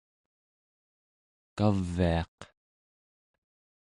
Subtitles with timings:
[1.57, 2.37] kaviaq